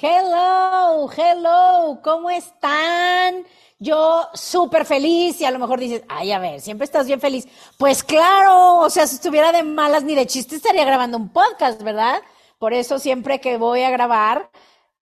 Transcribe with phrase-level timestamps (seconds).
[0.00, 3.44] Hello, hello, ¿cómo están?
[3.78, 7.46] Yo súper feliz y a lo mejor dices, ay, a ver, siempre estás bien feliz.
[7.78, 11.82] Pues claro, o sea, si estuviera de malas ni de chiste estaría grabando un podcast,
[11.82, 12.20] ¿verdad?
[12.58, 14.50] Por eso siempre que voy a grabar,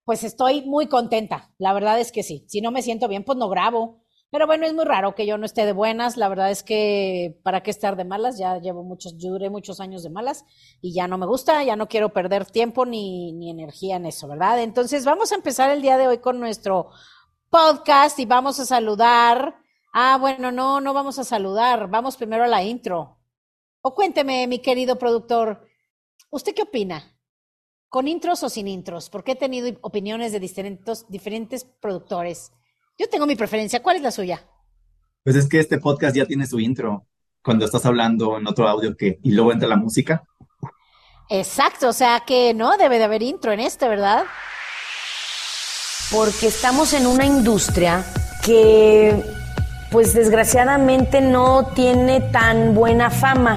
[0.04, 1.50] pues estoy muy contenta.
[1.58, 2.44] La verdad es que sí.
[2.48, 3.99] Si no me siento bien, pues no grabo.
[4.30, 6.16] Pero bueno, es muy raro que yo no esté de buenas.
[6.16, 9.80] La verdad es que para qué estar de malas, ya llevo muchos, yo duré muchos
[9.80, 10.44] años de malas
[10.80, 14.28] y ya no me gusta, ya no quiero perder tiempo ni, ni energía en eso,
[14.28, 14.62] ¿verdad?
[14.62, 16.90] Entonces vamos a empezar el día de hoy con nuestro
[17.50, 19.56] podcast y vamos a saludar.
[19.92, 21.90] Ah, bueno, no, no vamos a saludar.
[21.90, 23.18] Vamos primero a la intro.
[23.82, 25.66] O cuénteme, mi querido productor,
[26.30, 27.18] ¿usted qué opina?
[27.88, 29.10] ¿Con intros o sin intros?
[29.10, 32.52] Porque he tenido opiniones de diferentes, diferentes productores.
[33.00, 33.82] Yo tengo mi preferencia.
[33.82, 34.44] ¿Cuál es la suya?
[35.24, 37.06] Pues es que este podcast ya tiene su intro
[37.42, 40.22] cuando estás hablando en otro audio que y luego entra la música.
[41.30, 44.24] Exacto, o sea que no debe de haber intro en este, ¿verdad?
[46.12, 48.04] Porque estamos en una industria
[48.44, 49.24] que
[49.90, 53.56] pues desgraciadamente no tiene tan buena fama.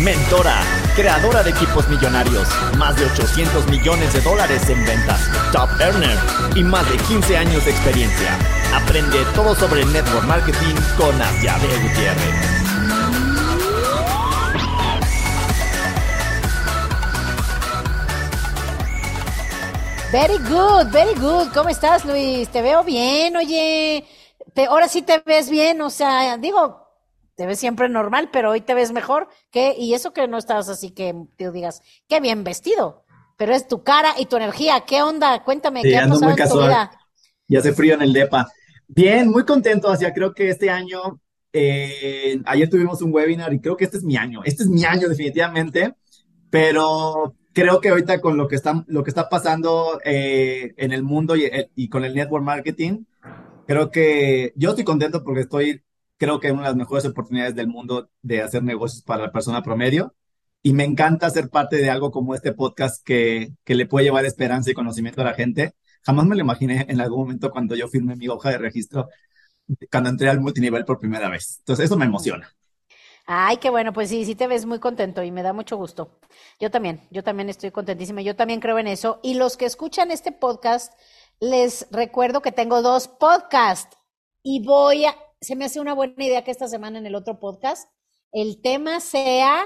[0.00, 0.62] Mentora,
[0.96, 2.48] creadora de equipos millonarios,
[2.78, 5.20] más de 800 millones de dólares en ventas,
[5.52, 6.16] top earner
[6.54, 8.38] y más de 15 años de experiencia.
[8.74, 12.60] Aprende todo sobre network marketing con Asiabe Gutiérrez.
[20.10, 21.52] Very good, very good.
[21.52, 22.48] ¿Cómo estás, Luis?
[22.48, 24.06] Te veo bien, oye.
[24.66, 26.79] Ahora sí te ves bien, o sea, digo,
[27.36, 29.28] te ves siempre normal, pero hoy te ves mejor.
[29.52, 33.04] Y eso que no estás así que te digas, qué bien vestido.
[33.36, 34.84] Pero es tu cara y tu energía.
[34.86, 35.42] ¿Qué onda?
[35.44, 36.68] Cuéntame, Sí, ¿qué ha pasado muy en tu casual.
[36.68, 36.90] vida?
[37.48, 38.48] Y hace frío en el DEPA.
[38.86, 39.88] Bien, muy contento.
[39.90, 41.20] Hacia creo que este año,
[41.52, 44.42] eh, ayer tuvimos un webinar y creo que este es mi año.
[44.44, 45.94] Este es mi año definitivamente,
[46.50, 51.02] pero creo que ahorita con lo que está, lo que está pasando eh, en el
[51.02, 53.04] mundo y, y con el network marketing,
[53.66, 55.82] creo que yo estoy contento porque estoy,
[56.20, 59.32] creo que en una de las mejores oportunidades del mundo de hacer negocios para la
[59.32, 60.14] persona promedio.
[60.62, 64.26] Y me encanta ser parte de algo como este podcast que, que le puede llevar
[64.26, 65.72] esperanza y conocimiento a la gente.
[66.02, 69.08] Jamás me lo imaginé en algún momento cuando yo firmé mi hoja de registro,
[69.90, 71.56] cuando entré al multinivel por primera vez.
[71.60, 72.54] Entonces, eso me emociona.
[73.24, 76.18] Ay, qué bueno, pues sí, sí te ves muy contento y me da mucho gusto.
[76.58, 79.20] Yo también, yo también estoy contentísima, yo también creo en eso.
[79.22, 80.92] Y los que escuchan este podcast,
[81.38, 83.96] les recuerdo que tengo dos podcasts
[84.42, 87.40] y voy a, se me hace una buena idea que esta semana en el otro
[87.40, 87.90] podcast
[88.32, 89.64] el tema sea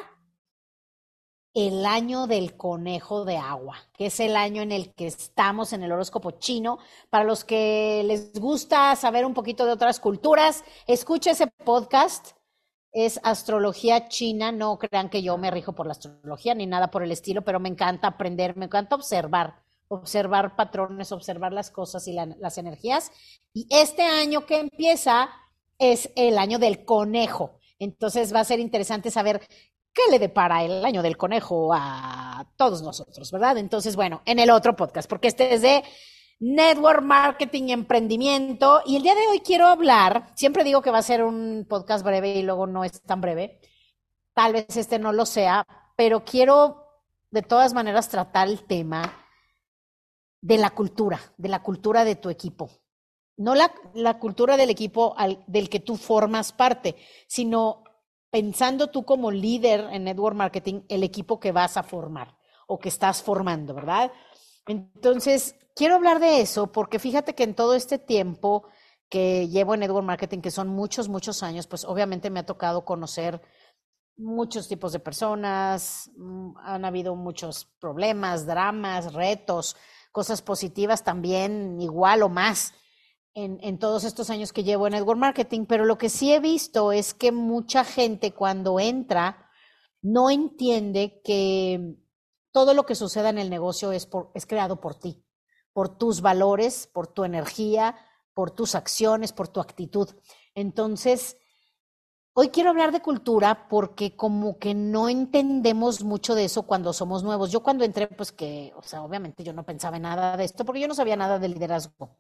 [1.52, 5.84] el año del conejo de agua, que es el año en el que estamos en
[5.84, 6.78] el horóscopo chino.
[7.10, 12.32] Para los que les gusta saber un poquito de otras culturas, escuche ese podcast.
[12.90, 17.02] Es astrología china, no crean que yo me rijo por la astrología ni nada por
[17.02, 22.12] el estilo, pero me encanta aprender, me encanta observar, observar patrones, observar las cosas y
[22.12, 23.10] la, las energías.
[23.52, 25.28] Y este año que empieza
[25.78, 27.58] es el año del conejo.
[27.78, 29.46] Entonces va a ser interesante saber
[29.92, 33.58] qué le depara el año del conejo a todos nosotros, ¿verdad?
[33.58, 35.84] Entonces, bueno, en el otro podcast, porque este es de
[36.40, 38.82] Network Marketing y Emprendimiento.
[38.84, 42.04] Y el día de hoy quiero hablar, siempre digo que va a ser un podcast
[42.04, 43.60] breve y luego no es tan breve,
[44.34, 46.84] tal vez este no lo sea, pero quiero
[47.30, 49.24] de todas maneras tratar el tema
[50.40, 52.70] de la cultura, de la cultura de tu equipo.
[53.36, 56.96] No la, la cultura del equipo al, del que tú formas parte,
[57.26, 57.82] sino
[58.30, 62.36] pensando tú como líder en network marketing, el equipo que vas a formar
[62.66, 64.10] o que estás formando, ¿verdad?
[64.66, 68.64] Entonces, quiero hablar de eso porque fíjate que en todo este tiempo
[69.08, 72.84] que llevo en network marketing, que son muchos, muchos años, pues obviamente me ha tocado
[72.84, 73.40] conocer
[74.16, 79.76] muchos tipos de personas, mm, han habido muchos problemas, dramas, retos,
[80.12, 82.74] cosas positivas también, igual o más
[83.34, 86.40] en, en, todos estos años que llevo en network marketing, pero lo que sí he
[86.40, 89.50] visto es que mucha gente cuando entra
[90.02, 91.96] no entiende que
[92.52, 95.24] todo lo que suceda en el negocio es, por, es creado por ti,
[95.72, 97.96] por tus valores, por tu energía,
[98.32, 100.08] por tus acciones, por tu actitud.
[100.54, 101.36] Entonces,
[102.32, 107.24] hoy quiero hablar de cultura porque como que no entendemos mucho de eso cuando somos
[107.24, 107.50] nuevos.
[107.50, 110.64] Yo cuando entré, pues que, o sea, obviamente yo no pensaba en nada de esto
[110.64, 112.18] porque yo no sabía nada de liderazgo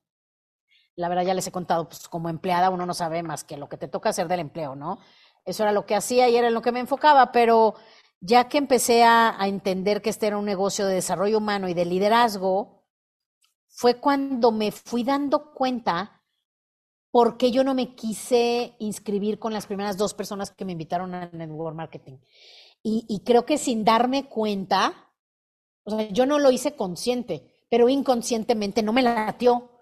[0.96, 3.68] la verdad ya les he contado, pues como empleada uno no sabe más que lo
[3.68, 4.98] que te toca hacer del empleo, ¿no?
[5.44, 7.74] Eso era lo que hacía y era en lo que me enfocaba, pero
[8.20, 11.84] ya que empecé a, entender que este era un negocio de desarrollo humano y de
[11.84, 12.84] liderazgo,
[13.68, 16.22] fue cuando me fui dando cuenta
[17.10, 21.14] por qué yo no me quise inscribir con las primeras dos personas que me invitaron
[21.14, 22.18] a Network Marketing.
[22.82, 25.12] Y, y creo que sin darme cuenta,
[25.84, 29.73] o sea, yo no lo hice consciente, pero inconscientemente no me latió.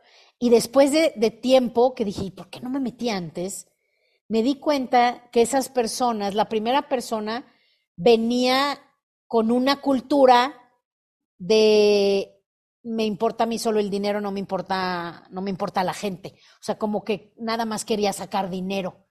[0.43, 3.69] Y después de, tiempo que dije, ¿por qué no me metí antes?
[4.27, 7.47] Me di cuenta que esas personas, la primera persona
[7.95, 8.77] venía
[9.29, 10.53] con una cultura
[11.39, 12.43] de
[12.83, 16.35] me importa a mí solo el dinero, no me importa, no me importa la gente.
[16.55, 19.07] O sea, como que nada más quería sacar dinero.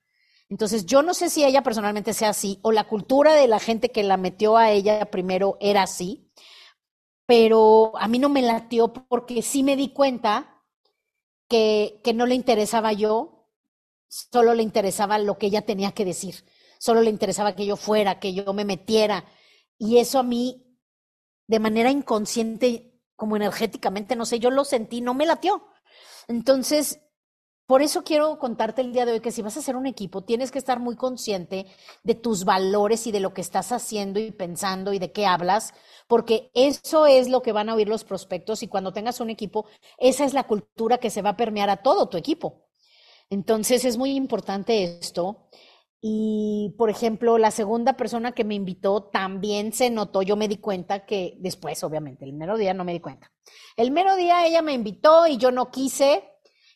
[0.50, 3.88] Entonces, yo no sé si ella personalmente sea así o la cultura de la gente
[3.88, 6.30] que la metió a ella primero era así,
[7.24, 10.51] pero a mí no me latió porque sí me di cuenta
[11.52, 13.50] que, no le interesaba yo,
[14.08, 16.46] solo le interesaba lo que ella tenía que decir,
[16.78, 19.26] solo le interesaba que yo fuera, que yo me metiera.
[19.76, 20.78] Y eso a mí,
[21.46, 25.62] de manera inconsciente, como energéticamente, no sé, yo lo sentí, no me latió.
[26.26, 27.00] Entonces,
[27.72, 30.24] por eso quiero contarte el día de hoy que si vas a hacer un equipo,
[30.24, 31.64] tienes que estar muy consciente
[32.02, 35.72] de tus valores y de lo que estás haciendo y pensando y de qué hablas,
[36.06, 39.64] porque eso es lo que van a oír los prospectos y cuando tengas un equipo,
[39.96, 42.66] esa es la cultura que se va a permear a todo tu equipo.
[43.30, 45.48] Entonces es muy importante esto.
[46.02, 50.58] Y, por ejemplo, la segunda persona que me invitó también se notó, yo me di
[50.58, 53.32] cuenta que después, obviamente, el mero día no me di cuenta.
[53.78, 56.31] El mero día ella me invitó y yo no quise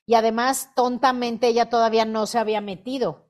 [0.06, 3.26] y además tontamente ella todavía no se había metido.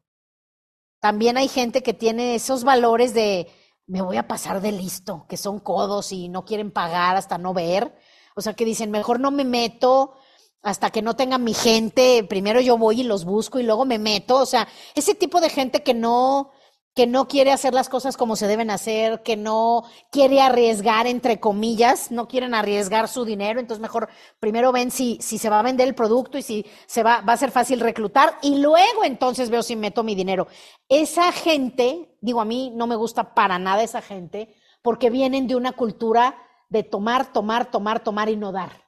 [1.01, 3.51] También hay gente que tiene esos valores de
[3.87, 7.55] me voy a pasar de listo, que son codos y no quieren pagar hasta no
[7.55, 7.97] ver.
[8.35, 10.15] O sea, que dicen, mejor no me meto,
[10.63, 13.99] hasta que no tenga mi gente, primero yo voy y los busco y luego me
[13.99, 16.51] meto, o sea, ese tipo de gente que no
[16.97, 21.39] que no quiere hacer las cosas como se deben hacer, que no quiere arriesgar entre
[21.39, 24.09] comillas, no quieren arriesgar su dinero, entonces mejor
[24.41, 27.35] primero ven si si se va a vender el producto y si se va va
[27.35, 30.49] a ser fácil reclutar y luego entonces veo si meto mi dinero.
[30.89, 35.57] Esa gente, digo a mí no me gusta para nada esa gente porque vienen de
[35.57, 36.39] una cultura
[36.71, 38.85] de tomar, tomar, tomar, tomar y no dar.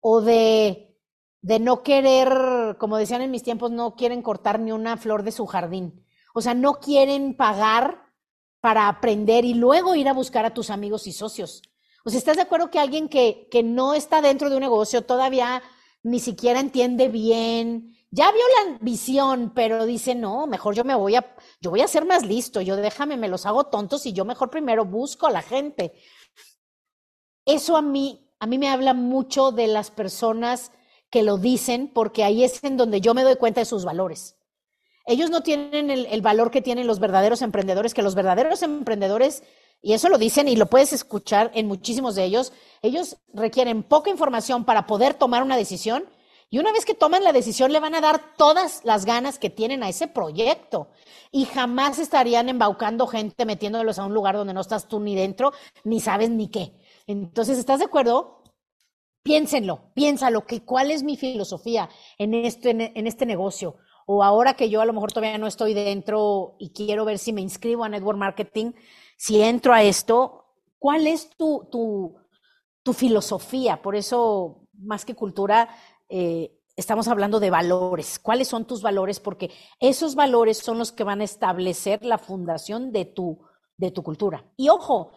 [0.00, 0.88] O de
[1.40, 5.30] de no querer, como decían en mis tiempos, no quieren cortar ni una flor de
[5.30, 6.04] su jardín.
[6.38, 8.12] O sea, no quieren pagar
[8.60, 11.62] para aprender y luego ir a buscar a tus amigos y socios.
[12.04, 15.02] O sea, ¿estás de acuerdo que alguien que, que no está dentro de un negocio
[15.02, 15.62] todavía
[16.02, 21.16] ni siquiera entiende bien, ya vio la visión, pero dice, no, mejor yo me voy
[21.16, 24.24] a, yo voy a ser más listo, yo déjame, me los hago tontos y yo
[24.24, 25.92] mejor primero busco a la gente.
[27.44, 30.72] Eso a mí, a mí me habla mucho de las personas
[31.10, 34.37] que lo dicen porque ahí es en donde yo me doy cuenta de sus valores.
[35.08, 39.42] Ellos no tienen el, valor que tienen los verdaderos emprendedores, que los verdaderos emprendedores,
[39.80, 42.52] y eso lo dicen y lo puedes escuchar en muchísimos de ellos,
[42.82, 46.04] ellos requieren poca información para poder tomar una decisión
[46.50, 49.48] y una vez que toman la decisión le van a dar todas las ganas que
[49.48, 50.88] tienen a ese proyecto
[51.32, 55.52] y jamás estarían embaucando gente metiéndolos a un lugar donde no estás tú ni dentro,
[55.84, 56.74] ni sabes ni qué.
[57.06, 58.42] Entonces, ¿estás de acuerdo?
[59.28, 63.76] piénsenlo, piénsalo, que cuál es mi filosofía en este, en este negocio.
[64.10, 67.30] O ahora que yo a lo mejor todavía no estoy dentro y quiero ver si
[67.30, 68.72] me inscribo a Network Marketing,
[69.18, 70.46] si entro a esto,
[70.78, 72.16] ¿cuál es tu, tu,
[72.82, 73.82] tu filosofía?
[73.82, 75.68] Por eso, más que cultura,
[76.08, 78.18] eh, estamos hablando de valores.
[78.18, 79.20] ¿Cuáles son tus valores?
[79.20, 83.38] Porque esos valores son los que van a establecer la fundación de tu,
[83.76, 84.42] de tu cultura.
[84.56, 85.12] Y ojo,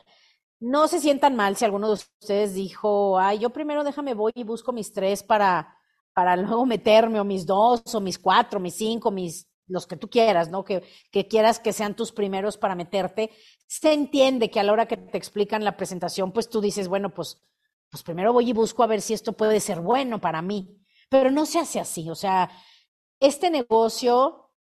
[0.59, 4.43] no se sientan mal si alguno de ustedes dijo, ay, yo primero déjame voy y
[4.43, 5.77] busco mis tres para,
[6.13, 10.09] para luego meterme, o mis dos, o mis cuatro, mis cinco, mis los que tú
[10.09, 10.63] quieras, ¿no?
[10.63, 13.31] Que, que quieras que sean tus primeros para meterte.
[13.67, 17.13] Se entiende que a la hora que te explican la presentación, pues tú dices, bueno,
[17.13, 17.41] pues,
[17.89, 20.77] pues primero voy y busco a ver si esto puede ser bueno para mí.
[21.09, 22.09] Pero no se hace así.
[22.09, 22.51] O sea,
[23.19, 24.51] este negocio,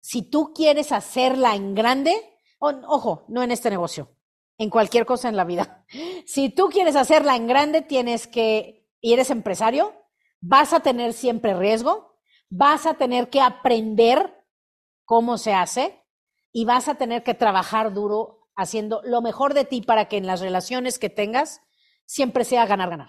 [0.00, 2.14] si tú quieres hacerla en grande,
[2.58, 4.16] ojo, no en este negocio,
[4.58, 5.84] en cualquier cosa en la vida.
[6.26, 9.92] Si tú quieres hacerla en grande, tienes que, y eres empresario,
[10.46, 12.18] vas a tener siempre riesgo,
[12.50, 14.44] vas a tener que aprender
[15.06, 16.04] cómo se hace
[16.52, 20.26] y vas a tener que trabajar duro haciendo lo mejor de ti para que en
[20.26, 21.62] las relaciones que tengas
[22.04, 23.08] siempre sea ganar, ganar.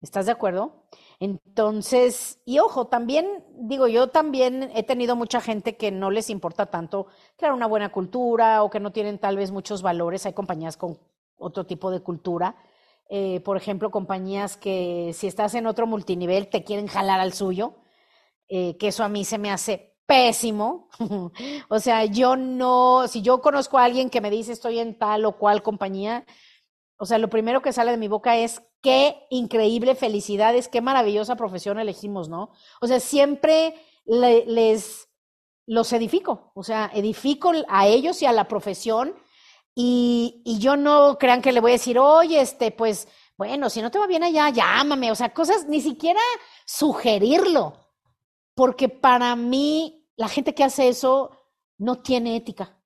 [0.00, 0.86] ¿Estás de acuerdo?
[1.20, 6.66] Entonces, y ojo, también, digo, yo también he tenido mucha gente que no les importa
[6.66, 10.24] tanto crear una buena cultura o que no tienen tal vez muchos valores.
[10.24, 10.98] Hay compañías con
[11.36, 12.56] otro tipo de cultura.
[13.08, 17.74] Eh, por ejemplo, compañías que si estás en otro multinivel te quieren jalar al suyo,
[18.48, 20.88] eh, que eso a mí se me hace pésimo.
[21.68, 25.24] o sea, yo no, si yo conozco a alguien que me dice estoy en tal
[25.24, 26.26] o cual compañía,
[26.98, 31.36] o sea, lo primero que sale de mi boca es qué increíble felicidades, qué maravillosa
[31.36, 32.50] profesión elegimos, ¿no?
[32.80, 33.74] O sea, siempre
[34.04, 35.08] les
[35.66, 39.14] los edifico, o sea, edifico a ellos y a la profesión
[39.80, 43.06] y, yo no crean que le voy a decir, oye, este, pues,
[43.36, 46.20] bueno, si no te va bien allá, llámame, o sea, cosas, ni siquiera
[46.66, 47.78] sugerirlo,
[48.56, 51.30] porque para mí la gente que hace eso
[51.78, 52.76] no tiene ética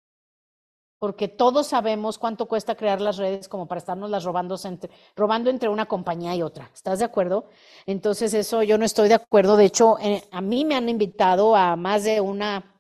[1.03, 5.51] porque todos sabemos cuánto cuesta crear las redes como para estarnos las robando entre, robando
[5.51, 6.71] entre una compañía y otra.
[6.73, 7.49] ¿Estás de acuerdo?
[7.87, 9.57] Entonces eso yo no estoy de acuerdo.
[9.57, 12.72] De hecho, eh, a mí me han invitado a más de una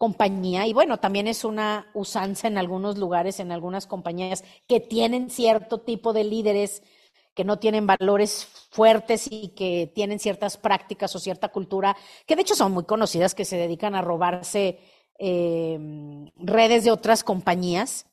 [0.00, 5.28] compañía y bueno, también es una usanza en algunos lugares, en algunas compañías que tienen
[5.28, 6.82] cierto tipo de líderes
[7.34, 12.40] que no tienen valores fuertes y que tienen ciertas prácticas o cierta cultura, que de
[12.40, 14.78] hecho son muy conocidas, que se dedican a robarse
[15.18, 15.78] eh,
[16.36, 18.06] redes de otras compañías.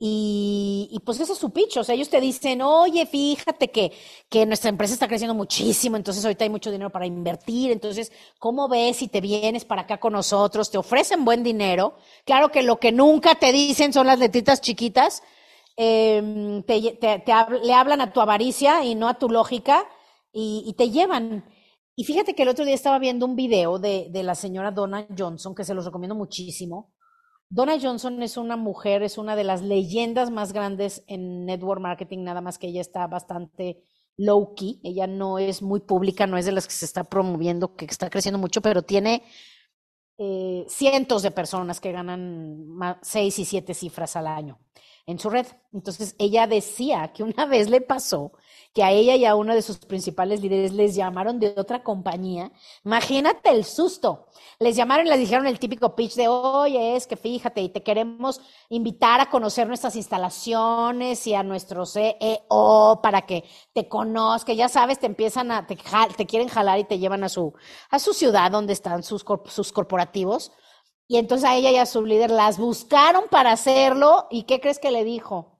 [0.00, 1.78] Y, y, pues ese es su pitch.
[1.78, 3.92] O sea, ellos te dicen, oye, fíjate que,
[4.28, 7.72] que nuestra empresa está creciendo muchísimo, entonces ahorita hay mucho dinero para invertir.
[7.72, 10.70] Entonces, ¿cómo ves si te vienes para acá con nosotros?
[10.70, 11.96] Te ofrecen buen dinero.
[12.24, 15.22] Claro que lo que nunca te dicen son las letritas chiquitas.
[15.76, 19.86] Te, te, te, le hablan a tu avaricia y no a tu lógica
[20.32, 21.44] y, y te llevan.
[21.96, 25.06] Y fíjate que el otro día estaba viendo un video de, de la señora Donna
[25.16, 26.92] Johnson, que se los recomiendo muchísimo.
[27.50, 32.24] Donna Johnson es una mujer, es una de las leyendas más grandes en network marketing,
[32.24, 33.82] nada más que ella está bastante
[34.18, 37.74] low key, ella no es muy pública, no es de las que se está promoviendo,
[37.74, 39.22] que está creciendo mucho, pero tiene
[40.18, 44.58] eh, cientos de personas que ganan seis y siete cifras al año
[45.06, 45.46] en su red.
[45.72, 48.32] Entonces ella decía que una vez le pasó
[48.78, 52.52] que a ella y a uno de sus principales líderes les llamaron de otra compañía.
[52.84, 54.28] Imagínate el susto.
[54.60, 57.82] Les llamaron y les dijeron el típico pitch de, oye, es que fíjate, y te
[57.82, 63.42] queremos invitar a conocer nuestras instalaciones y a nuestro CEO para que
[63.74, 64.52] te conozca.
[64.52, 65.76] Ya sabes, te empiezan a, te,
[66.24, 67.54] quieren jalar y te llevan a su,
[67.90, 70.52] a su ciudad donde están sus corporativos.
[71.08, 74.28] Y entonces a ella y a su líder las buscaron para hacerlo.
[74.30, 75.57] ¿Y qué crees que le dijo?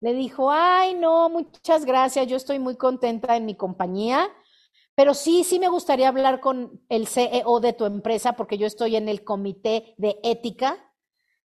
[0.00, 4.28] Le dijo, ay, no, muchas gracias, yo estoy muy contenta en mi compañía,
[4.94, 8.96] pero sí, sí me gustaría hablar con el CEO de tu empresa porque yo estoy
[8.96, 10.84] en el comité de ética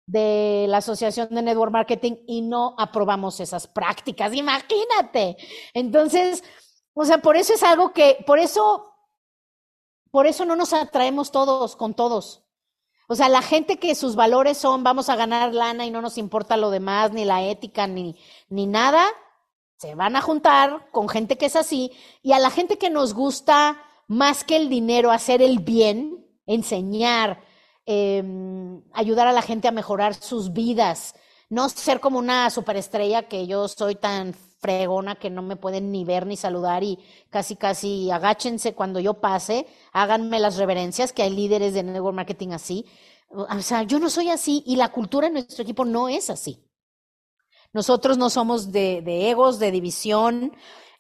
[0.05, 5.37] de la Asociación de Network Marketing y no aprobamos esas prácticas, imagínate.
[5.73, 6.43] Entonces,
[6.93, 8.93] o sea, por eso es algo que, por eso,
[10.11, 12.42] por eso no nos atraemos todos con todos.
[13.13, 16.17] O sea, la gente que sus valores son vamos a ganar lana y no nos
[16.17, 18.15] importa lo demás, ni la ética, ni,
[18.49, 19.05] ni nada,
[19.77, 21.91] se van a juntar con gente que es así.
[22.23, 27.43] Y a la gente que nos gusta más que el dinero, hacer el bien, enseñar,
[27.85, 28.23] eh,
[28.93, 31.13] ayudar a la gente a mejorar sus vidas,
[31.49, 36.05] no ser como una superestrella que yo soy tan fregona que no me pueden ni
[36.05, 36.97] ver ni saludar y
[37.29, 42.51] casi casi agáchense cuando yo pase, háganme las reverencias, que hay líderes de network marketing
[42.51, 42.85] así.
[43.29, 46.63] O sea, yo no soy así y la cultura en nuestro equipo no es así.
[47.73, 50.53] Nosotros no somos de, egos, de división,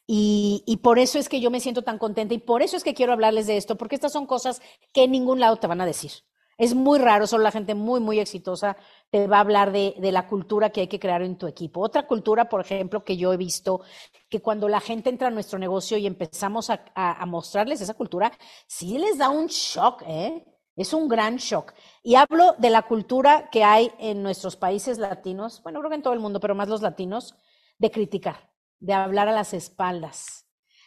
[0.05, 2.93] y, por eso es que yo me siento tan contenta y por eso es que
[2.93, 5.85] quiero hablarles de esto, porque estas son cosas que en ningún lado te van a
[5.85, 6.11] decir.
[6.57, 8.77] Es muy raro, solo la gente muy, muy exitosa
[9.09, 11.81] te va a hablar de, de, la cultura que hay que crear en tu equipo.
[11.81, 13.81] Otra cultura, por ejemplo, que yo he visto,
[14.29, 17.93] que cuando la gente entra a nuestro negocio y empezamos a, a, a mostrarles esa
[17.93, 18.31] cultura,
[18.67, 20.45] sí les da un shock, ¿eh?
[20.75, 21.73] Es un gran shock.
[22.01, 26.01] Y hablo de la cultura que hay en nuestros países latinos, bueno, creo que en
[26.01, 27.35] todo el mundo, pero más los latinos,
[27.77, 30.42] de criticar, de hablar a las espaldas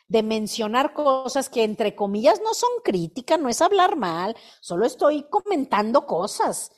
[0.09, 5.25] de mencionar cosas que entre comillas no son críticas, no es hablar mal, solo estoy
[5.29, 6.73] comentando cosas.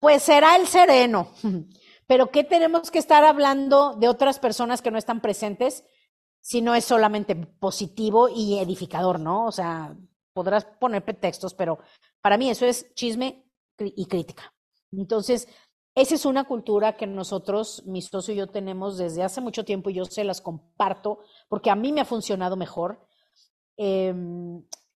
[0.00, 1.32] Pues será el sereno.
[2.06, 5.84] Pero ¿qué tenemos que estar hablando de otras personas que no están presentes
[6.40, 9.46] si no es solamente positivo y edificador, ¿no?
[9.46, 9.96] O sea,
[10.34, 11.78] podrás poner pretextos, pero
[12.20, 13.46] para mí eso es chisme
[13.78, 14.52] y crítica.
[14.92, 15.48] Entonces,
[15.94, 19.90] esa es una cultura que nosotros, mi socio y yo, tenemos desde hace mucho tiempo
[19.90, 23.06] y yo se las comparto porque a mí me ha funcionado mejor.
[23.76, 24.14] Eh,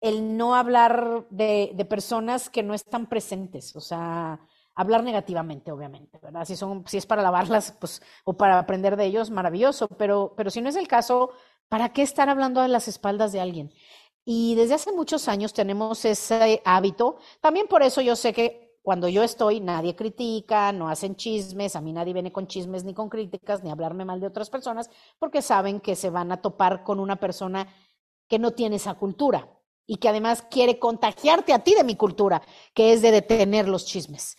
[0.02, 4.40] el no hablar de, de, personas que no están presentes, o sea,
[4.76, 6.46] hablar negativamente, obviamente, ¿verdad?
[6.46, 10.52] Si, son, si es para lavarlas pues, o para aprender de ellos, maravilloso, pero, pero
[10.52, 11.32] si no es el caso,
[11.70, 13.74] ¿para qué estar hablando a las espaldas de alguien?
[14.26, 17.18] Y desde hace muchos años tenemos ese hábito.
[17.42, 21.82] También por eso yo sé que cuando yo estoy, nadie critica, no hacen chismes, a
[21.82, 25.42] mí nadie viene con chismes ni con críticas, ni hablarme mal de otras personas, porque
[25.42, 27.68] saben que se van a topar con una persona
[28.30, 29.50] que no tiene esa cultura
[29.88, 32.44] y que además quiere contagiarte a ti de mi cultura,
[32.76, 34.38] que es de detener los chismes.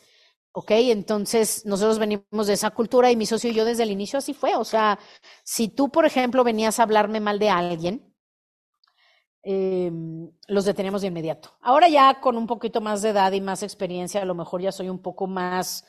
[0.52, 0.70] ¿Ok?
[0.70, 4.32] Entonces, nosotros venimos de esa cultura y mi socio y yo desde el inicio así
[4.32, 4.54] fue.
[4.54, 5.00] O sea,
[5.42, 8.15] si tú, por ejemplo, venías a hablarme mal de alguien,
[9.48, 9.92] eh,
[10.48, 11.56] los detenemos de inmediato.
[11.62, 14.72] Ahora ya con un poquito más de edad y más experiencia, a lo mejor ya
[14.72, 15.86] soy un poco más,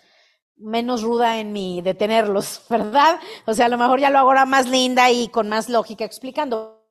[0.57, 3.19] menos ruda en mi detenerlos, ¿verdad?
[3.47, 6.05] O sea, a lo mejor ya lo hago ahora más linda y con más lógica
[6.05, 6.85] explicando.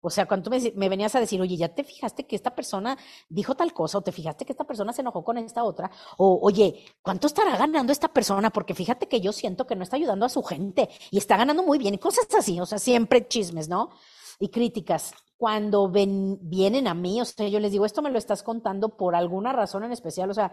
[0.00, 2.96] O sea, cuando tú me, venías a decir, oye, ya te fijaste que esta persona
[3.28, 6.38] dijo tal cosa, o te fijaste que esta persona se enojó con esta otra, o
[6.42, 8.50] oye, ¿cuánto estará ganando esta persona?
[8.50, 11.62] Porque fíjate que yo siento que no está ayudando a su gente y está ganando
[11.64, 13.90] muy bien y cosas así, o sea, siempre chismes, ¿no?
[14.38, 15.14] Y críticas.
[15.36, 18.96] Cuando ven, vienen a mí, o sea, yo les digo, esto me lo estás contando
[18.96, 20.52] por alguna razón en especial, o sea,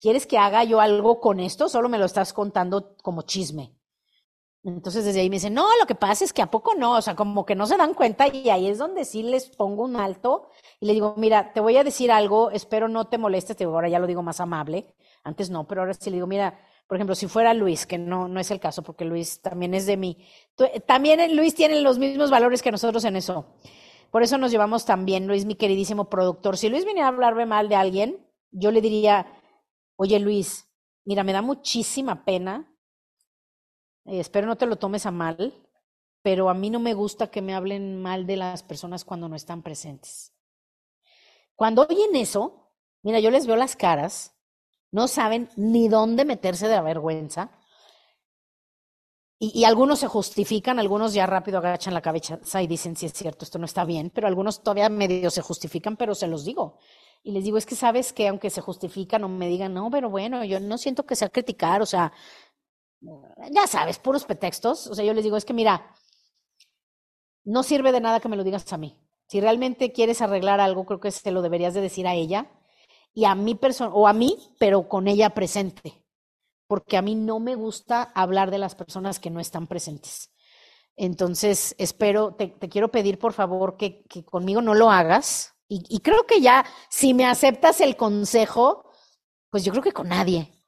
[0.00, 1.68] ¿quieres que haga yo algo con esto?
[1.68, 3.79] Solo me lo estás contando como chisme.
[4.62, 7.02] Entonces desde ahí me dicen, no, lo que pasa es que a poco no, o
[7.02, 9.96] sea, como que no se dan cuenta y ahí es donde sí les pongo un
[9.96, 10.50] alto
[10.80, 13.88] y le digo, mira, te voy a decir algo, espero no te molestes, te ahora
[13.88, 17.14] ya lo digo más amable, antes no, pero ahora sí le digo, mira, por ejemplo,
[17.14, 20.26] si fuera Luis, que no, no es el caso, porque Luis también es de mí,
[20.86, 23.46] también Luis tiene los mismos valores que nosotros en eso.
[24.10, 26.56] Por eso nos llevamos también, Luis, mi queridísimo productor.
[26.56, 29.26] Si Luis viniera a hablarme mal de alguien, yo le diría,
[29.96, 30.68] oye Luis,
[31.04, 32.69] mira, me da muchísima pena
[34.04, 35.54] eh, espero no te lo tomes a mal,
[36.22, 39.36] pero a mí no me gusta que me hablen mal de las personas cuando no
[39.36, 40.32] están presentes.
[41.56, 44.34] Cuando oyen eso, mira, yo les veo las caras,
[44.92, 47.50] no saben ni dónde meterse de la vergüenza.
[49.42, 53.46] Y, algunos se justifican, algunos ya rápido agachan la cabeza y dicen, sí es cierto,
[53.46, 56.76] esto no está bien, pero algunos todavía medio se justifican, pero se los digo.
[57.22, 60.10] Y les digo, es que sabes que aunque se justifican o me digan, no, pero
[60.10, 62.12] bueno, yo no siento que sea criticar, o sea,
[63.50, 64.86] ya sabes, puros pretextos.
[64.86, 65.94] O sea, yo les digo, es que mira,
[67.44, 68.98] no sirve de nada que me lo digas a mí.
[69.26, 72.50] Si realmente quieres arreglar algo, creo que se lo deberías de decir a ella
[73.14, 76.04] y a mi persona, o a mí, pero con ella presente.
[76.66, 80.30] Porque a mí no me gusta hablar de las personas que no están presentes.
[80.96, 85.54] Entonces, espero, te, quiero pedir por favor que, conmigo no lo hagas.
[85.68, 88.90] Y, y creo que ya, si me aceptas el consejo,
[89.50, 90.59] pues yo creo que con nadie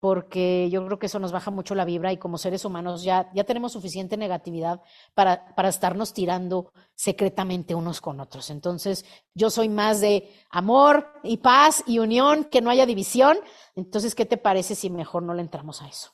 [0.00, 3.30] porque yo creo que eso nos baja mucho la vibra y como seres humanos ya,
[3.34, 4.80] ya tenemos suficiente negatividad
[5.14, 8.48] para, para estarnos tirando secretamente unos con otros.
[8.48, 13.38] Entonces, yo soy más de amor y paz y unión, que no haya división.
[13.76, 16.12] Entonces, ¿qué te parece si mejor no le entramos a eso?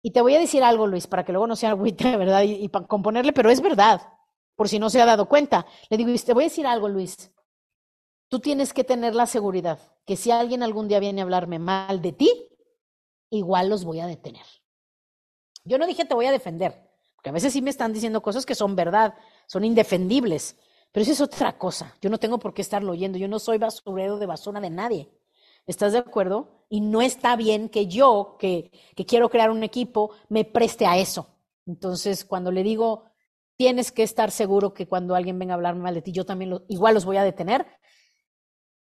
[0.00, 2.42] Y te voy a decir algo, Luis, para que luego no sea agüita, ¿verdad?
[2.42, 4.00] Y, y para componerle, pero es verdad,
[4.56, 5.66] por si no se ha dado cuenta.
[5.90, 7.32] Le digo, te voy a decir algo, Luis.
[8.28, 12.00] Tú tienes que tener la seguridad que si alguien algún día viene a hablarme mal
[12.00, 12.48] de ti,
[13.36, 14.44] igual los voy a detener.
[15.64, 18.44] Yo no dije te voy a defender, porque a veces sí me están diciendo cosas
[18.46, 19.14] que son verdad,
[19.46, 20.56] son indefendibles,
[20.92, 21.94] pero eso es otra cosa.
[22.00, 25.10] Yo no tengo por qué estarlo oyendo, yo no soy basurero de basura de nadie.
[25.66, 26.66] ¿Estás de acuerdo?
[26.68, 30.98] Y no está bien que yo, que, que quiero crear un equipo, me preste a
[30.98, 31.28] eso.
[31.66, 33.04] Entonces, cuando le digo,
[33.56, 36.50] tienes que estar seguro que cuando alguien venga a hablar mal de ti, yo también
[36.50, 37.66] lo, igual los voy a detener.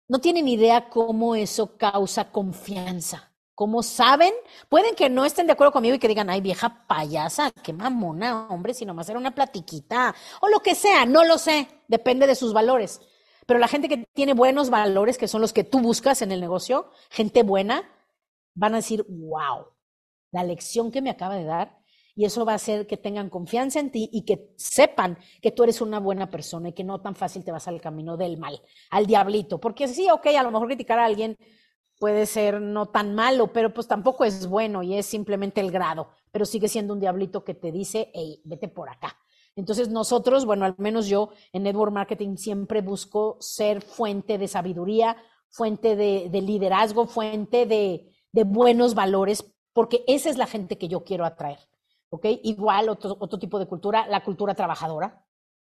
[0.07, 3.28] No tienen idea cómo eso causa confianza.
[3.59, 4.31] ¿Cómo saben?
[4.69, 8.47] Pueden que no estén de acuerdo conmigo y que digan, ay, vieja payasa, qué mamona,
[8.47, 12.35] hombre, si nomás era una platiquita, o lo que sea, no lo sé, depende de
[12.35, 13.01] sus valores.
[13.45, 16.39] Pero la gente que tiene buenos valores, que son los que tú buscas en el
[16.39, 17.83] negocio, gente buena,
[18.53, 19.65] van a decir, wow,
[20.31, 21.79] la lección que me acaba de dar,
[22.15, 25.63] y eso va a hacer que tengan confianza en ti y que sepan que tú
[25.63, 28.61] eres una buena persona y que no tan fácil te vas al camino del mal,
[28.89, 29.59] al diablito.
[29.59, 31.37] Porque sí, ok, a lo mejor criticar a alguien
[31.99, 36.07] puede ser no tan malo, pero pues tampoco es bueno y es simplemente el grado,
[36.31, 39.17] pero sigue siendo un diablito que te dice, hey, vete por acá.
[39.55, 45.17] Entonces nosotros, bueno, al menos yo en Network Marketing siempre busco ser fuente de sabiduría,
[45.49, 51.03] fuente de, liderazgo, fuente de, de, buenos valores, porque esa es la gente que yo
[51.03, 51.59] quiero atraer.
[52.11, 52.25] ¿Ok?
[52.43, 55.25] Igual otro, otro tipo de cultura, la cultura trabajadora.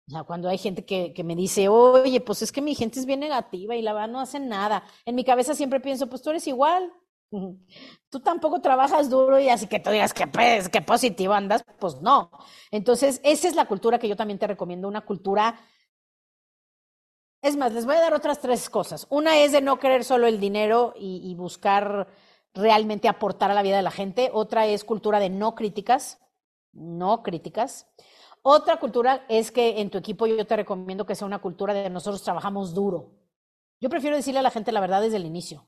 [0.08, 3.00] O sea, cuando hay gente que, que, me dice, oye, pues es que mi gente
[3.00, 4.84] es bien negativa y la verdad no hacen nada.
[5.06, 6.94] En mi cabeza siempre pienso, pues tú eres igual.
[8.10, 12.02] Tú tampoco trabajas duro y así que tú digas que, pues, que positivo andas, pues
[12.02, 12.30] no.
[12.72, 15.60] Entonces, esa es la cultura que yo también te recomiendo, una cultura...
[17.41, 19.06] Es más, les voy a dar otras tres cosas.
[19.10, 22.08] Una es de no querer solo el dinero y, y buscar
[22.56, 24.32] realmente aportar a la vida de la gente.
[24.34, 26.20] Otra es cultura de no críticas,
[26.72, 27.88] no críticas.
[28.48, 31.90] Otra cultura es que en tu equipo yo te recomiendo que sea una cultura de
[31.90, 33.10] nosotros trabajamos duro.
[33.82, 35.66] Yo prefiero decirle a la gente la verdad desde el inicio.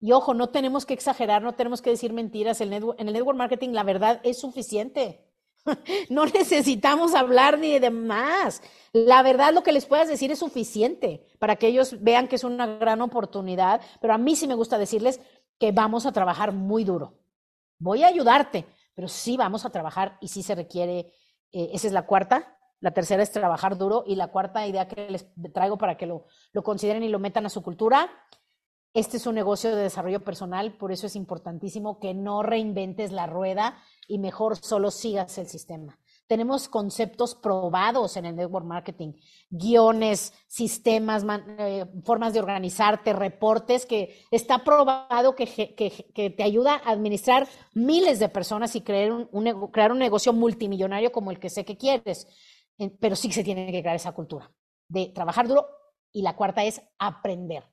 [0.00, 2.62] Y ojo, no tenemos que exagerar, no tenemos que decir mentiras.
[2.62, 5.30] en el network marketing la verdad es suficiente.
[6.08, 8.62] no necesitamos hablar ni de más.
[8.94, 12.44] La verdad, lo que les puedas decir es suficiente para que ellos vean que es
[12.44, 13.82] una gran oportunidad.
[14.00, 15.20] Pero a mí sí me gusta decirles
[15.58, 17.18] que vamos a trabajar muy duro.
[17.78, 21.12] Voy a ayudarte, pero sí vamos a trabajar y sí se requiere.
[21.54, 22.58] Eh, esa es la cuarta.
[22.80, 24.04] La tercera es trabajar duro.
[24.06, 27.46] Y la cuarta idea que les traigo para que lo, lo consideren y lo metan
[27.46, 28.10] a su cultura
[28.94, 33.26] este es un negocio de desarrollo personal, por eso es importantísimo que no reinventes la
[33.26, 35.98] rueda y mejor solo sigas el sistema.
[36.26, 39.12] Tenemos conceptos probados en el network marketing,
[39.50, 41.24] guiones, sistemas,
[41.58, 45.46] eh, formas de organizarte, reportes, que está probado que,
[46.36, 51.30] te ayuda a administrar miles de personas y crear un, crear un negocio multimillonario como
[51.30, 52.26] el que sé que quieres.
[53.00, 54.50] Pero sí se tiene que crear esa cultura
[54.88, 55.66] de trabajar duro
[56.12, 57.64] y la cuarta es aprender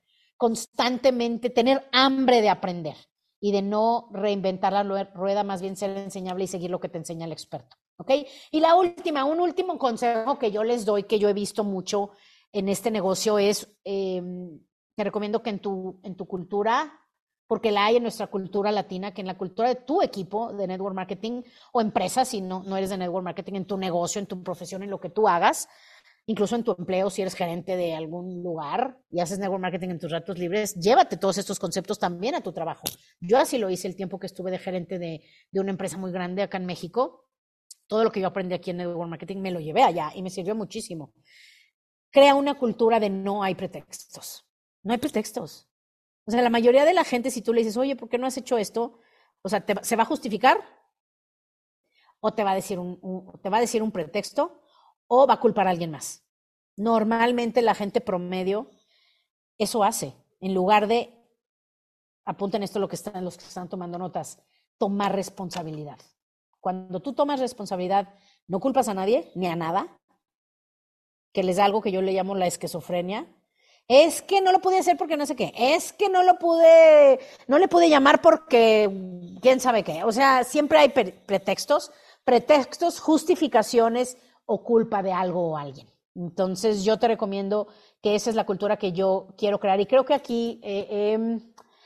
[0.42, 2.96] constantemente, tener hambre de aprender
[3.40, 6.98] y de no reinventar la rueda, más bien ser enseñable y seguir lo que te
[6.98, 7.78] enseña el experto.
[7.98, 8.12] ¿Ok?
[8.52, 12.12] Y la última, un último consejo que yo les doy, que yo he visto mucho
[12.52, 14.60] en este negocio es, em,
[14.96, 17.02] te recomiendo que en tu, en tu cultura,
[17.48, 20.68] porque la hay en nuestra cultura latina, que en la cultura de tu equipo de
[20.68, 24.26] network marketing o empresa, si no, no eres de network marketing, en tu negocio, en
[24.26, 25.68] tu profesión, en lo que tú hagas,
[26.28, 30.00] incluso en tu empleo, si eres gerente de algún lugar y haces network marketing en
[30.00, 32.84] tus ratos libres, llévate todos estos conceptos también a tu trabajo.
[33.20, 36.12] Yo así lo hice el tiempo que estuve de gerente de, de una empresa muy
[36.12, 37.26] grande acá en México.
[37.92, 40.30] Todo lo que yo aprendí aquí en network marketing me lo llevé allá y me
[40.30, 41.14] sirvió muchísimo.
[42.10, 44.46] Crea una cultura de no hay pretextos.
[44.82, 45.68] No hay pretextos.
[46.26, 48.28] O sea, la mayoría de la gente, si tú le dices, oye, ¿por qué no
[48.28, 49.00] has hecho esto?
[49.42, 50.58] O sea, ¿se va a justificar?
[52.22, 54.62] ¿O te va a decir un, te va a decir un pretexto?
[55.14, 56.24] o va a culpar a alguien más.
[56.78, 58.72] Normalmente la gente promedio
[59.58, 61.14] eso hace, en lugar de,
[62.24, 64.42] apunten esto lo que están, los que están tomando notas,
[64.78, 66.00] tomar responsabilidad.
[66.62, 68.14] Cuando tú tomas responsabilidad,
[68.48, 70.00] no culpas a nadie ni a nada,
[71.34, 73.28] que les da algo que yo le llamo la esquizofrenia.
[73.88, 75.54] Es que no lo pude hacer porque no sé qué.
[75.58, 78.90] Es que no lo pude, no le pude llamar porque
[79.42, 80.06] quién sabe qué.
[80.06, 81.92] O sea, siempre hay pretextos,
[82.24, 84.18] pretextos, justificaciones,
[84.52, 85.88] o culpa de algo o alguien.
[86.14, 87.68] Entonces yo te recomiendo
[88.02, 90.60] que esa es la cultura que yo quiero crear y creo que aquí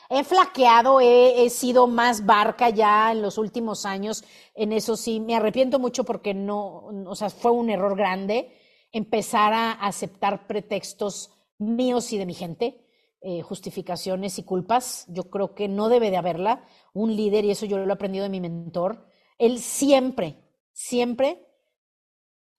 [0.10, 5.36] he flaqueado, he, sido más barca ya en los últimos años, en eso sí, me
[5.36, 8.52] arrepiento mucho porque no, o sea, fue un error grande
[8.91, 12.86] empezar a aceptar pretextos míos y de mi gente,
[13.22, 15.06] eh, justificaciones y culpas.
[15.10, 16.63] Yo creo que no debe de haberla.
[16.94, 19.06] Un líder, y eso yo lo he aprendido de mi mentor,
[19.38, 20.38] él siempre,
[20.72, 21.46] siempre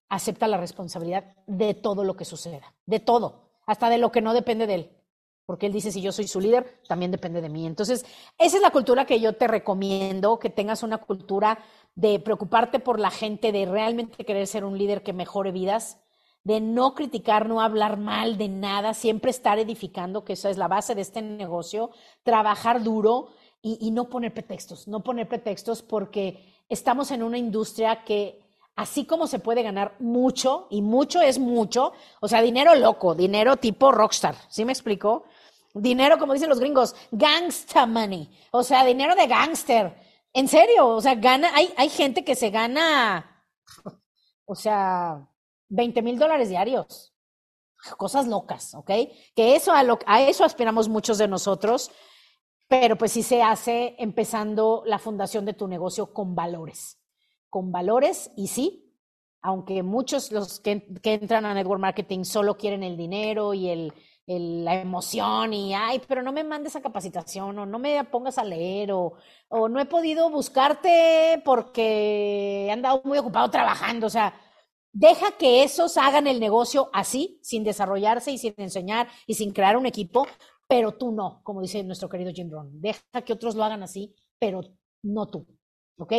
[0.08, 4.34] acepta la responsabilidad de todo lo que suceda, de todo, hasta de lo que no
[4.34, 4.95] depende de él.
[5.46, 7.66] Porque él dice, si yo soy su líder, también depende de mí.
[7.66, 8.04] Entonces,
[8.36, 11.58] esa es la cultura que yo te recomiendo, que tengas una cultura
[11.94, 15.98] de preocuparte por la gente, de realmente querer ser un líder que mejore vidas,
[16.42, 20.68] de no criticar, no hablar mal de nada, siempre estar edificando, que esa es la
[20.68, 21.90] base de este negocio,
[22.24, 23.28] trabajar duro
[23.62, 28.40] y, y no poner pretextos, no poner pretextos porque estamos en una industria que
[28.76, 33.56] así como se puede ganar mucho, y mucho es mucho, o sea, dinero loco, dinero
[33.56, 35.24] tipo rockstar, ¿sí me explico?
[35.80, 39.94] Dinero, como dicen los gringos, gangsta money, o sea, dinero de gangster.
[40.32, 43.44] En serio, o sea, gana, hay, hay gente que se gana,
[44.44, 45.28] o sea,
[45.68, 47.12] 20 mil dólares diarios.
[47.96, 48.90] Cosas locas, ¿ok?
[49.34, 51.90] Que eso a, lo, a eso aspiramos muchos de nosotros,
[52.68, 56.98] pero pues sí se hace empezando la fundación de tu negocio con valores
[57.56, 58.92] con valores y sí,
[59.40, 63.94] aunque muchos los que, entran a network marketing solo quieren el dinero y el,
[64.26, 68.44] la emoción y, ay, pero no me mandes a capacitación o no me pongas a
[68.44, 69.14] leer o,
[69.48, 74.06] o no he podido buscarte porque he andado muy ocupado trabajando.
[74.08, 74.34] O sea,
[74.92, 79.76] deja que esos hagan el negocio así, sin desarrollarse y sin enseñar y sin crear
[79.76, 80.26] un equipo,
[80.68, 82.80] pero tú no, como dice nuestro querido Jim Rohn.
[82.80, 84.60] Deja que otros lo hagan así, pero
[85.02, 85.46] no tú.
[85.98, 86.12] ¿Ok?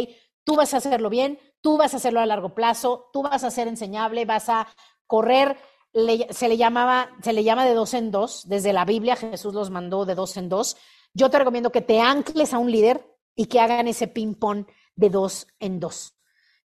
[0.48, 3.52] tú vas a hacerlo bien, tú vas a hacerlo a largo plazo, tú vas a
[3.52, 4.65] ser enseñable, vas a
[5.06, 5.58] correr.
[5.93, 8.47] Se le llamaba, se le llama de dos en dos.
[8.47, 10.78] Desde la Biblia Jesús los mandó de dos en dos.
[11.13, 15.10] Yo te recomiendo que te ancles a un líder y que hagan ese ping-pong de
[15.10, 16.13] dos en dos.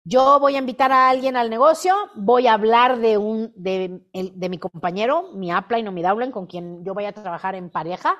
[0.03, 4.49] Yo voy a invitar a alguien al negocio, voy a hablar de un de, de
[4.49, 8.17] mi compañero, mi upline o mi downline, con quien yo voy a trabajar en pareja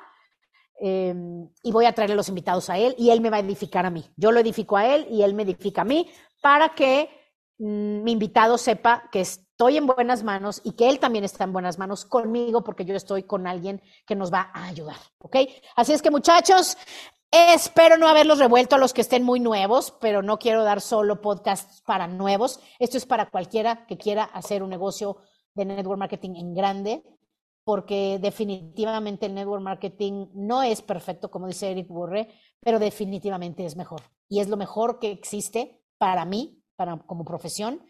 [0.84, 3.86] Em, y voy a traerle los invitados a él y él me va a edificar
[3.86, 4.04] a mí.
[4.16, 6.10] Yo lo edifico a él y él me edifica a mí
[6.40, 7.08] para que
[7.58, 11.44] mm, mi invitado sepa que es estoy en buenas manos y que él también está
[11.44, 15.36] en buenas manos conmigo porque yo estoy con alguien que nos va a ayudar, ¿ok?
[15.76, 16.76] Así es que muchachos,
[17.30, 21.20] espero no haberlos revuelto a los que estén muy nuevos, pero no quiero dar solo
[21.20, 22.58] podcasts para nuevos.
[22.80, 25.18] Esto es para cualquiera que quiera hacer un negocio
[25.54, 27.04] de network marketing en grande,
[27.62, 33.76] porque definitivamente el network marketing no es perfecto, como dice Eric Burre, pero definitivamente es
[33.76, 34.02] mejor.
[34.28, 37.86] Y es lo mejor que existe para mí, para, como profesión.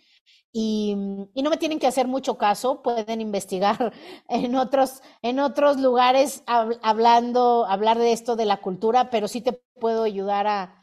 [0.53, 0.97] Y,
[1.35, 3.93] y, no me tienen que hacer mucho caso, pueden investigar
[4.29, 9.53] en otros, en otros lugares hablando, hablar de esto de la cultura, pero sí te
[9.81, 10.79] puedo ayudar a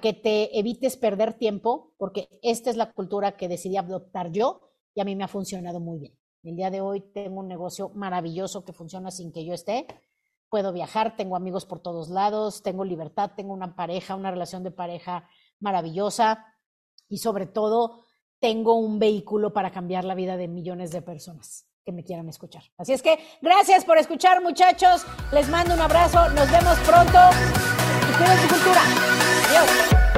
[0.00, 4.60] que te evites perder tiempo, porque esta es la cultura que decidí adoptar yo
[4.94, 6.18] y a mí me ha funcionado muy bien.
[6.42, 9.86] El día de hoy tengo un negocio maravilloso que funciona sin que yo esté.
[10.48, 14.70] Puedo viajar, tengo amigos por todos lados, tengo libertad, tengo una pareja, una relación de
[14.70, 15.28] pareja
[15.60, 16.46] maravillosa
[17.08, 18.04] y sobre todo
[18.40, 22.62] tengo un vehículo para cambiar la vida de millones de personas que me quieran escuchar.
[22.76, 27.18] Así es que gracias por escuchar muchachos, les mando un abrazo, nos vemos pronto
[28.08, 28.82] y cultura.
[29.48, 30.17] Adiós.